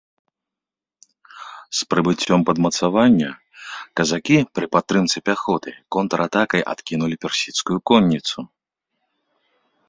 З 1.79 1.87
прыбыццём 1.93 2.39
падмацавання 2.47 3.29
казакі, 4.01 4.37
пры 4.61 4.65
падтрымцы 4.77 5.17
пяхоты, 5.29 5.71
контратакай 5.97 6.61
адкінулі 6.73 7.15
персідскую 7.27 7.79
конніцу. 7.93 8.37